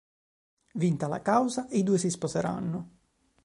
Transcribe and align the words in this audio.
Vinta 0.83 1.07
la 1.11 1.21
causa, 1.21 1.67
i 1.69 1.83
due 1.83 1.99
si 1.99 2.09
sposeranno. 2.09 2.89